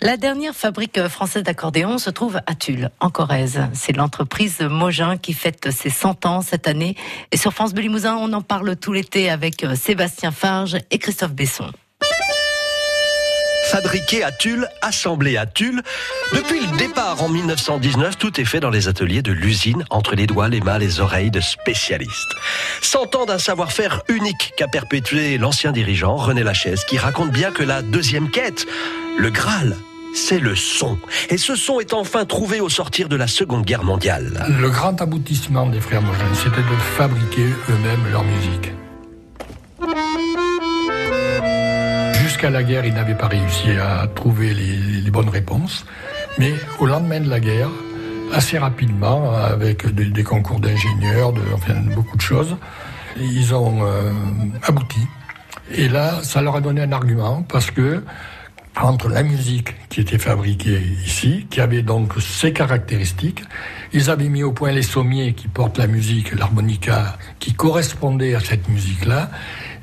La 0.00 0.16
dernière 0.16 0.54
fabrique 0.54 1.08
française 1.08 1.42
d'accordéons 1.42 1.98
se 1.98 2.10
trouve 2.10 2.40
à 2.46 2.54
Tulle, 2.54 2.90
en 3.00 3.10
Corrèze. 3.10 3.62
C'est 3.72 3.96
l'entreprise 3.96 4.60
Mogin 4.60 5.16
qui 5.16 5.32
fête 5.32 5.72
ses 5.72 5.90
100 5.90 6.24
ans 6.24 6.40
cette 6.40 6.68
année. 6.68 6.94
Et 7.32 7.36
sur 7.36 7.52
France 7.52 7.74
Bleu 7.74 7.82
Limousin, 7.82 8.16
on 8.16 8.32
en 8.32 8.40
parle 8.40 8.76
tout 8.76 8.92
l'été 8.92 9.28
avec 9.28 9.64
euh, 9.64 9.74
Sébastien 9.74 10.30
Farge 10.30 10.76
et 10.92 10.98
Christophe 10.98 11.32
Besson. 11.32 11.72
Fabriqué 13.64 14.22
à 14.22 14.30
Tulle, 14.30 14.68
assemblé 14.82 15.36
à 15.36 15.46
Tulle. 15.46 15.82
Depuis 16.32 16.60
le 16.60 16.78
départ 16.78 17.20
en 17.20 17.28
1919, 17.28 18.16
tout 18.16 18.40
est 18.40 18.44
fait 18.44 18.60
dans 18.60 18.70
les 18.70 18.86
ateliers 18.86 19.20
de 19.20 19.32
l'usine, 19.32 19.84
entre 19.90 20.14
les 20.14 20.26
doigts, 20.26 20.48
les 20.48 20.60
mains, 20.60 20.78
les 20.78 21.00
oreilles 21.00 21.32
de 21.32 21.40
spécialistes. 21.40 22.34
Cent 22.80 23.14
ans 23.16 23.26
d'un 23.26 23.38
savoir-faire 23.38 24.02
unique 24.08 24.54
qu'a 24.56 24.68
perpétué 24.68 25.38
l'ancien 25.38 25.72
dirigeant 25.72 26.14
René 26.16 26.44
Lachaise, 26.44 26.84
qui 26.84 26.98
raconte 26.98 27.30
bien 27.30 27.50
que 27.50 27.64
la 27.64 27.82
deuxième 27.82 28.30
quête, 28.30 28.66
le 29.18 29.28
Graal, 29.30 29.76
c'est 30.14 30.38
le 30.38 30.56
son. 30.56 30.98
Et 31.30 31.38
ce 31.38 31.54
son 31.54 31.80
est 31.80 31.92
enfin 31.92 32.24
trouvé 32.24 32.60
au 32.60 32.68
sortir 32.68 33.08
de 33.08 33.16
la 33.16 33.26
Seconde 33.26 33.64
Guerre 33.64 33.84
mondiale. 33.84 34.46
Le 34.60 34.70
grand 34.70 35.00
aboutissement 35.00 35.66
des 35.66 35.80
frères 35.80 36.02
Mogin, 36.02 36.34
c'était 36.34 36.56
de 36.56 36.76
fabriquer 36.96 37.46
eux-mêmes 37.70 38.10
leur 38.10 38.24
musique. 38.24 38.72
Jusqu'à 42.22 42.50
la 42.50 42.62
guerre, 42.62 42.84
ils 42.84 42.94
n'avaient 42.94 43.16
pas 43.16 43.28
réussi 43.28 43.70
à 43.70 44.06
trouver 44.06 44.54
les, 44.54 45.10
bonnes 45.10 45.28
réponses. 45.28 45.84
Mais 46.38 46.54
au 46.78 46.86
lendemain 46.86 47.20
de 47.20 47.28
la 47.28 47.40
guerre, 47.40 47.70
assez 48.32 48.58
rapidement, 48.58 49.32
avec 49.32 49.86
des, 49.86 50.22
concours 50.22 50.60
d'ingénieurs, 50.60 51.32
enfin, 51.54 51.74
beaucoup 51.94 52.16
de 52.16 52.22
choses, 52.22 52.56
ils 53.16 53.54
ont 53.54 53.78
euh, 53.82 54.12
abouti. 54.62 55.00
Et 55.72 55.88
là, 55.88 56.22
ça 56.22 56.40
leur 56.40 56.56
a 56.56 56.60
donné 56.60 56.82
un 56.82 56.92
argument 56.92 57.42
parce 57.42 57.70
que 57.70 58.02
entre 58.86 59.08
la 59.08 59.22
musique 59.22 59.74
qui 59.88 60.00
était 60.00 60.18
fabriquée 60.18 60.80
ici, 61.04 61.46
qui 61.50 61.60
avait 61.60 61.82
donc 61.82 62.12
ses 62.20 62.52
caractéristiques, 62.52 63.42
ils 63.92 64.10
avaient 64.10 64.28
mis 64.28 64.42
au 64.42 64.52
point 64.52 64.70
les 64.70 64.82
sommiers 64.82 65.34
qui 65.34 65.48
portent 65.48 65.78
la 65.78 65.86
musique, 65.86 66.32
l'harmonica, 66.32 67.16
qui 67.38 67.54
correspondaient 67.54 68.34
à 68.34 68.40
cette 68.40 68.68
musique-là, 68.68 69.30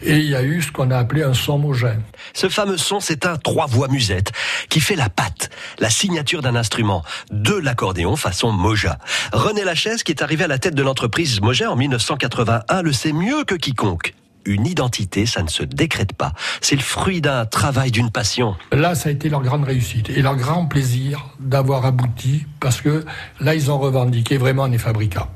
et 0.01 0.17
il 0.17 0.29
y 0.29 0.35
a 0.35 0.43
eu 0.43 0.61
ce 0.61 0.71
qu'on 0.71 0.91
a 0.91 0.97
appelé 0.97 1.23
un 1.23 1.33
son 1.33 1.53
homogène. 1.53 2.01
Ce 2.33 2.47
fameux 2.49 2.77
son, 2.77 2.99
c'est 2.99 3.25
un 3.25 3.37
trois 3.37 3.65
voix 3.65 3.87
musette 3.87 4.31
qui 4.69 4.79
fait 4.79 4.95
la 4.95 5.09
patte, 5.09 5.49
la 5.79 5.89
signature 5.89 6.41
d'un 6.41 6.55
instrument, 6.55 7.03
de 7.31 7.55
l'accordéon 7.55 8.15
façon 8.15 8.51
Moja. 8.51 8.99
René 9.33 9.63
Lachaise, 9.63 10.03
qui 10.03 10.11
est 10.11 10.21
arrivé 10.21 10.43
à 10.43 10.47
la 10.47 10.59
tête 10.59 10.75
de 10.75 10.83
l'entreprise 10.83 11.41
Moja 11.41 11.71
en 11.71 11.75
1981, 11.75 12.81
le 12.81 12.93
sait 12.93 13.13
mieux 13.13 13.43
que 13.43 13.55
quiconque 13.55 14.13
une 14.45 14.65
identité, 14.65 15.25
ça 15.25 15.43
ne 15.43 15.49
se 15.49 15.63
décrète 15.63 16.13
pas. 16.13 16.33
C'est 16.61 16.75
le 16.75 16.81
fruit 16.81 17.21
d'un 17.21 17.45
travail, 17.45 17.91
d'une 17.91 18.11
passion. 18.11 18.55
Là, 18.71 18.95
ça 18.95 19.09
a 19.09 19.11
été 19.11 19.29
leur 19.29 19.41
grande 19.41 19.63
réussite 19.63 20.09
et 20.09 20.21
leur 20.21 20.35
grand 20.35 20.65
plaisir 20.65 21.25
d'avoir 21.39 21.85
abouti 21.85 22.45
parce 22.59 22.81
que 22.81 23.05
là, 23.39 23.55
ils 23.55 23.71
ont 23.71 23.79
revendiqué 23.79 24.37
vraiment 24.37 24.67
des 24.67 24.77
fabricants. 24.77 25.29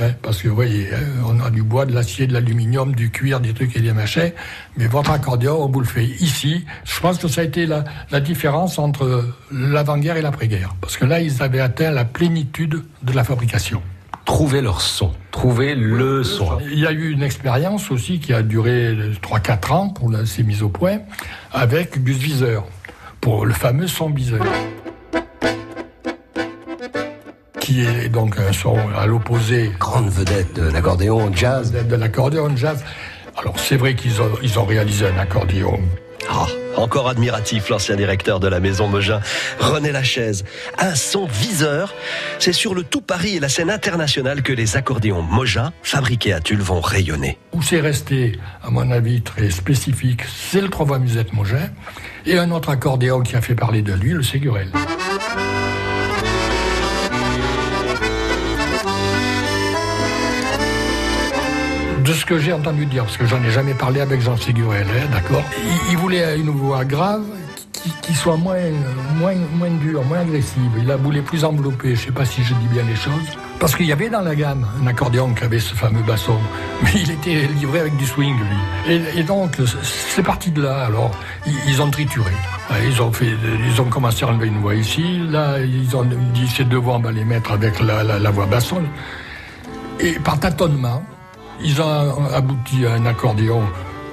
Hein, 0.00 0.12
parce 0.22 0.40
que 0.40 0.48
vous 0.48 0.54
voyez, 0.54 0.88
hein, 0.94 1.00
on 1.26 1.38
a 1.40 1.50
du 1.50 1.62
bois, 1.62 1.84
de 1.84 1.92
l'acier, 1.92 2.26
de 2.26 2.32
l'aluminium, 2.32 2.94
du 2.94 3.10
cuir, 3.10 3.40
des 3.40 3.52
trucs 3.52 3.76
et 3.76 3.80
des 3.80 3.92
machins, 3.92 4.32
mais 4.78 4.86
votre 4.86 5.10
accordéon, 5.10 5.62
on 5.62 5.68
vous 5.68 5.80
le 5.80 5.86
fait 5.86 6.06
ici. 6.06 6.64
Je 6.84 6.98
pense 7.00 7.18
que 7.18 7.28
ça 7.28 7.42
a 7.42 7.44
été 7.44 7.66
la, 7.66 7.84
la 8.10 8.20
différence 8.20 8.78
entre 8.78 9.34
l'avant-guerre 9.50 10.16
et 10.16 10.22
l'après-guerre. 10.22 10.74
Parce 10.80 10.96
que 10.96 11.04
là, 11.04 11.20
ils 11.20 11.42
avaient 11.42 11.60
atteint 11.60 11.90
la 11.90 12.06
plénitude 12.06 12.82
de 13.02 13.12
la 13.12 13.22
fabrication 13.22 13.82
trouver 14.24 14.60
leur 14.60 14.80
son, 14.80 15.12
trouver 15.32 15.74
le 15.74 16.22
son. 16.22 16.58
Il 16.70 16.78
y 16.78 16.86
a 16.86 16.92
eu 16.92 17.10
une 17.10 17.22
expérience 17.22 17.90
aussi 17.90 18.20
qui 18.20 18.32
a 18.32 18.42
duré 18.42 18.94
3-4 19.20 19.72
ans 19.72 19.88
pour 19.88 20.12
ces 20.24 20.44
mises 20.44 20.62
au 20.62 20.68
point 20.68 21.00
avec 21.52 22.04
Gus 22.04 22.18
Viseur, 22.18 22.64
pour 23.20 23.44
le 23.44 23.52
fameux 23.52 23.88
son 23.88 24.10
viseur. 24.10 24.44
Qui 27.58 27.80
est 27.80 28.08
donc 28.08 28.38
un 28.38 28.52
son 28.52 28.76
à 28.96 29.06
l'opposé. 29.06 29.72
Grande 29.78 30.10
vedette 30.10 30.54
de 30.54 30.70
l'accordéon 30.70 31.32
jazz. 31.34 31.72
De 31.72 31.96
l'accordéon 31.96 32.54
jazz. 32.56 32.84
Alors 33.36 33.58
c'est 33.58 33.76
vrai 33.76 33.94
qu'ils 33.94 34.20
ont, 34.20 34.30
ils 34.42 34.58
ont 34.58 34.64
réalisé 34.64 35.06
un 35.06 35.18
accordéon. 35.18 35.80
Ah. 36.28 36.46
Encore 36.76 37.08
admiratif, 37.08 37.68
l'ancien 37.68 37.96
directeur 37.96 38.40
de 38.40 38.48
la 38.48 38.60
maison 38.60 38.88
Mogin, 38.88 39.20
René 39.58 39.92
Lachaise. 39.92 40.44
Un 40.78 40.94
son 40.94 41.26
viseur. 41.26 41.94
C'est 42.38 42.52
sur 42.52 42.74
le 42.74 42.82
tout 42.82 43.00
Paris 43.00 43.36
et 43.36 43.40
la 43.40 43.48
scène 43.48 43.70
internationale 43.70 44.42
que 44.42 44.52
les 44.52 44.76
accordéons 44.76 45.22
Mogin, 45.22 45.72
fabriqués 45.82 46.32
à 46.32 46.40
Tulle, 46.40 46.62
vont 46.62 46.80
rayonner. 46.80 47.38
Où 47.52 47.62
c'est 47.62 47.80
resté, 47.80 48.38
à 48.62 48.70
mon 48.70 48.90
avis, 48.90 49.22
très 49.22 49.50
spécifique, 49.50 50.22
c'est 50.24 50.60
le 50.60 50.68
trois 50.68 50.98
musette 50.98 51.32
Mogin. 51.32 51.70
Et 52.26 52.38
un 52.38 52.50
autre 52.50 52.70
accordéon 52.70 53.20
qui 53.22 53.36
a 53.36 53.40
fait 53.40 53.54
parler 53.54 53.82
de 53.82 53.92
lui, 53.92 54.12
le 54.12 54.22
Ségurel. 54.22 54.68
De 62.02 62.12
ce 62.12 62.24
que 62.24 62.38
j'ai 62.38 62.52
entendu 62.52 62.86
dire, 62.86 63.04
parce 63.04 63.16
que 63.16 63.26
j'en 63.26 63.42
ai 63.42 63.50
jamais 63.50 63.74
parlé 63.74 64.00
avec 64.00 64.20
Jean 64.20 64.36
Ségurel, 64.36 64.86
hein, 64.88 65.08
d'accord 65.12 65.44
il, 65.90 65.96
voulait 65.96 66.38
une 66.38 66.50
voix 66.50 66.84
grave 66.84 67.22
qui, 68.02 68.14
soit 68.14 68.36
moins, 68.36 68.58
moins, 69.18 69.34
moins 69.54 69.70
dure, 69.70 70.04
moins 70.04 70.20
agressive. 70.20 70.70
Il 70.78 70.90
a 70.90 70.96
voulu 70.96 71.22
plus 71.22 71.44
enveloppé, 71.44 71.96
je 71.96 72.06
sais 72.06 72.12
pas 72.12 72.24
si 72.24 72.42
je 72.42 72.54
dis 72.54 72.66
bien 72.66 72.84
les 72.84 72.94
choses. 72.94 73.36
Parce 73.58 73.74
qu'il 73.76 73.86
y 73.86 73.92
avait 73.92 74.08
dans 74.08 74.20
la 74.22 74.34
gamme 74.34 74.66
un 74.82 74.86
accordéon 74.86 75.34
qui 75.34 75.44
avait 75.44 75.58
ce 75.58 75.74
fameux 75.74 76.02
basson, 76.02 76.38
mais 76.82 76.90
il 76.94 77.10
était 77.10 77.46
livré 77.48 77.80
avec 77.80 77.96
du 77.96 78.06
swing, 78.06 78.36
lui. 78.36 79.00
Et, 79.16 79.22
donc, 79.22 79.56
c'est 79.82 80.22
parti 80.22 80.50
de 80.50 80.62
là. 80.62 80.84
Alors, 80.86 81.12
ils, 81.66 81.82
ont 81.82 81.90
trituré. 81.90 82.32
Ils 82.84 83.02
ont, 83.02 83.12
fait, 83.12 83.32
ils 83.68 83.80
ont 83.80 83.86
commencé 83.86 84.24
à 84.24 84.28
enlever 84.28 84.48
une 84.48 84.60
voix 84.60 84.74
ici. 84.74 85.20
Là, 85.28 85.58
ils 85.60 85.96
ont 85.96 86.04
dit 86.34 86.48
ces 86.48 86.64
deux 86.64 86.78
voix, 86.78 86.96
on 86.96 87.00
va 87.00 87.12
les 87.12 87.24
mettre 87.24 87.52
avec 87.52 87.80
la, 87.80 88.02
la 88.02 88.30
voix 88.30 88.46
basson. 88.46 88.82
Et 90.00 90.12
par 90.14 90.40
tâtonnement, 90.40 91.02
ils 91.60 91.80
ont 91.80 92.26
abouti 92.32 92.86
à 92.86 92.94
un 92.94 93.06
accordéon 93.06 93.62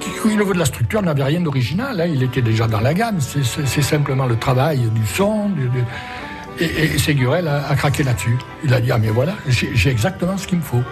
qui, 0.00 0.10
au 0.24 0.28
niveau 0.28 0.52
de 0.52 0.58
la 0.58 0.64
structure, 0.64 1.02
n'avait 1.02 1.24
rien 1.24 1.40
d'original. 1.40 2.00
Hein. 2.00 2.06
Il 2.06 2.22
était 2.22 2.42
déjà 2.42 2.66
dans 2.66 2.80
la 2.80 2.94
gamme. 2.94 3.18
C'est 3.20 3.82
simplement 3.82 4.26
le 4.26 4.36
travail 4.36 4.78
du 4.94 5.06
son. 5.06 5.50
et, 6.58 6.64
et 6.64 6.98
Ségurel 6.98 7.48
a, 7.48 7.74
craqué 7.74 8.02
là-dessus. 8.02 8.36
Il 8.64 8.72
a 8.74 8.80
dit 8.80 8.90
Ah, 8.92 8.98
mais 8.98 9.08
voilà, 9.08 9.34
j'ai 9.48 9.90
exactement 9.90 10.36
ce 10.38 10.46
qu'il 10.46 10.58
me 10.58 10.62
faut. 10.64 10.82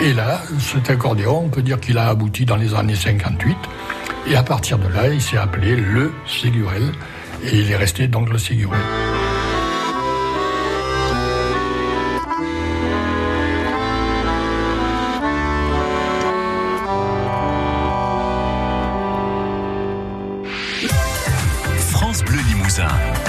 Et 0.00 0.14
là, 0.14 0.40
cet 0.58 0.90
accordéon, 0.90 1.42
on 1.44 1.48
peut 1.48 1.62
dire 1.62 1.78
qu'il 1.78 1.98
a 1.98 2.08
abouti 2.08 2.44
dans 2.44 2.56
les 2.56 2.74
années 2.74 2.96
58. 2.96 3.56
Et 4.28 4.36
à 4.36 4.42
partir 4.42 4.78
de 4.78 4.88
là, 4.88 5.08
il 5.08 5.20
s'est 5.20 5.36
appelé 5.36 5.76
le 5.76 6.12
Ségurel. 6.26 6.92
Et 7.44 7.58
il 7.58 7.70
est 7.70 7.76
resté 7.76 8.06
donc 8.08 8.30
le 8.30 8.38
Ségurel. 8.38 8.80
Limousin. 22.78 23.21